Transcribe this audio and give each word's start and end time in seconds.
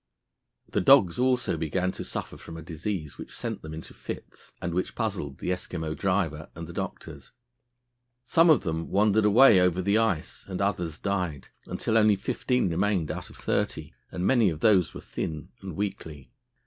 The 0.67 0.81
dogs 0.81 1.19
also 1.19 1.57
began 1.57 1.91
to 1.91 2.03
suffer 2.03 2.35
from 2.35 2.57
a 2.57 2.63
disease 2.63 3.19
which 3.19 3.35
sent 3.35 3.61
them 3.61 3.71
into 3.71 3.93
fits, 3.93 4.51
and 4.59 4.73
which 4.73 4.95
puzzled 4.95 5.37
the 5.37 5.51
Eskimo 5.51 5.95
driver 5.95 6.49
and 6.55 6.65
the 6.65 6.73
doctors. 6.73 7.33
Some 8.23 8.49
of 8.49 8.61
them 8.63 8.89
wandered 8.89 9.25
away 9.25 9.59
over 9.59 9.79
the 9.79 9.99
ice 9.99 10.43
and 10.47 10.59
others 10.59 10.97
died, 10.97 11.49
until 11.67 11.99
only 11.99 12.15
fifteen 12.15 12.67
remained 12.67 13.11
out 13.11 13.29
of 13.29 13.37
thirty, 13.37 13.93
and 14.11 14.25
many 14.25 14.49
of 14.49 14.61
those 14.61 14.95
were 14.95 15.01
thin 15.01 15.49
and 15.61 15.75
weakly. 15.75 16.31